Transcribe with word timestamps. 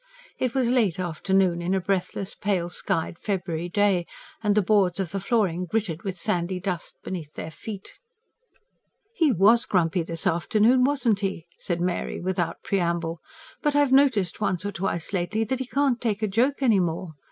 It 0.39 0.55
was 0.55 0.67
late 0.67 0.99
afternoon 0.99 1.61
on 1.61 1.75
a 1.75 1.79
breathless, 1.79 2.33
pale 2.33 2.69
skied 2.69 3.19
February 3.19 3.69
day; 3.69 4.07
and 4.41 4.55
the 4.55 4.63
boards 4.63 4.99
of 4.99 5.11
the 5.11 5.19
flooring 5.19 5.65
gritted 5.65 6.01
with 6.01 6.17
sandy 6.17 6.59
dust 6.59 6.95
beneath 7.03 7.33
their 7.35 7.51
feet. 7.51 7.99
"He 9.13 9.31
WAS 9.31 9.65
grumpy 9.67 10.01
this 10.01 10.25
afternoon, 10.25 10.85
wasn't 10.85 11.19
he?" 11.19 11.45
said 11.59 11.79
Mary, 11.79 12.19
without 12.19 12.63
preamble. 12.63 13.21
"But 13.61 13.75
I've 13.75 13.91
noticed 13.91 14.41
once 14.41 14.65
or 14.65 14.71
twice 14.71 15.13
lately 15.13 15.43
that 15.43 15.59
he 15.59 15.67
can't 15.67 16.01
take 16.01 16.23
a 16.23 16.27
joke 16.27 16.63
any 16.63 16.79
more. 16.79 17.13